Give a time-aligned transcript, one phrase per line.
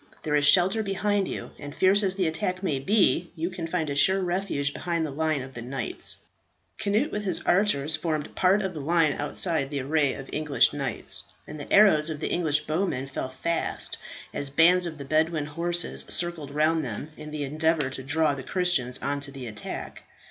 [0.23, 3.87] There is shelter behind you, and fierce as the attack may be, you can find
[3.87, 6.17] a sure refuge behind the line of the knights."
[6.79, 11.25] Cnut with his archers formed part of the line outside the array of English knights,
[11.45, 13.97] and the arrows of the English bowmen fell fast
[14.33, 18.41] as bands of the Bedouin horse circled round them in the endeavour to draw the
[18.41, 20.01] Christians on to the attack.